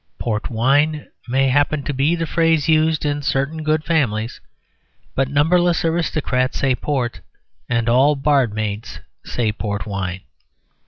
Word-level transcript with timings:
"Port 0.17 0.49
wine" 0.49 1.09
may 1.27 1.49
happen 1.49 1.83
to 1.83 1.93
be 1.93 2.15
the 2.15 2.25
phrase 2.25 2.67
used 2.67 3.05
in 3.05 3.21
certain 3.21 3.61
good 3.61 3.83
families; 3.83 4.41
but 5.13 5.27
numberless 5.29 5.85
aristocrats 5.85 6.57
say 6.57 6.73
"port," 6.73 7.21
and 7.69 7.87
all 7.87 8.15
barmaids 8.15 9.01
say 9.23 9.51
"port 9.51 9.85
wine." 9.85 10.21